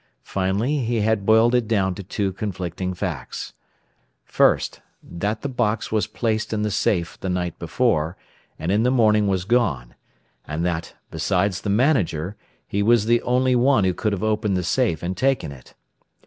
Finally 0.23 0.79
he 0.79 1.01
had 1.01 1.27
boiled 1.27 1.53
it 1.53 1.67
down 1.67 1.93
to 1.93 2.01
two 2.01 2.33
conflicting 2.33 2.91
facts: 2.91 3.53
"First: 4.25 4.81
That 5.03 5.41
the 5.43 5.47
box 5.47 5.91
was 5.91 6.07
placed 6.07 6.53
in 6.53 6.63
the 6.63 6.71
safe 6.71 7.19
the 7.19 7.29
night 7.29 7.59
before, 7.59 8.17
and 8.57 8.71
in 8.71 8.81
the 8.81 8.89
morning 8.89 9.27
was 9.27 9.45
gone; 9.45 9.93
and 10.43 10.65
that, 10.65 10.95
besides 11.11 11.61
the 11.61 11.69
manager, 11.69 12.35
he 12.65 12.81
was 12.81 13.05
the 13.05 13.21
only 13.21 13.55
one 13.55 13.83
who 13.83 13.93
could 13.93 14.11
have 14.11 14.23
opened 14.23 14.57
the 14.57 14.63
safe 14.63 15.03
and 15.03 15.15
taken 15.15 15.51
it. 15.51 15.75